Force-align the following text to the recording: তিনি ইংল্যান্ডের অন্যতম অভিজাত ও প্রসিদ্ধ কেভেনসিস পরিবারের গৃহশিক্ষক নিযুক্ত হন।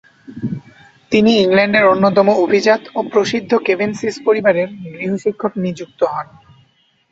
তিনি 1.11 1.31
ইংল্যান্ডের 1.35 1.85
অন্যতম 1.85 2.27
অভিজাত 2.43 2.81
ও 2.95 3.09
প্রসিদ্ধ 3.11 3.51
কেভেনসিস 3.65 4.15
পরিবারের 4.25 4.69
গৃহশিক্ষক 4.91 5.53
নিযুক্ত 5.63 5.99
হন। 6.05 6.27